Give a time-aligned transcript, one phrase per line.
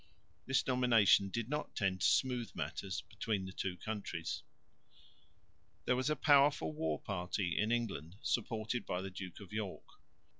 [0.47, 4.41] This nomination did not tend to smooth matters between the two countries.
[5.85, 9.85] There was a powerful war party in England, supported by the Duke of York.